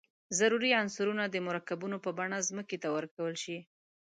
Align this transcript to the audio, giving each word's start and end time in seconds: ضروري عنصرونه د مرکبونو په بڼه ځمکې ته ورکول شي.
ضروري 0.39 0.69
عنصرونه 0.81 1.23
د 1.29 1.35
مرکبونو 1.47 1.97
په 2.05 2.09
بڼه 2.17 2.37
ځمکې 2.49 2.77
ته 2.83 2.87
ورکول 2.95 3.33
شي. 3.43 3.57